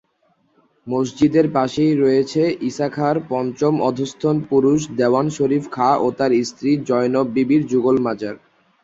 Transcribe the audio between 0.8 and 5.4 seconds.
মসজিদের পাশেই রয়েছে ঈশা খাঁ'র পঞ্চম অধস্তন পুরুষ দেওয়ান